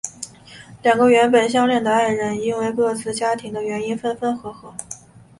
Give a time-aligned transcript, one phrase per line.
[0.81, 4.73] 两个原本相恋的爱人因为各自家庭的原因分分合合。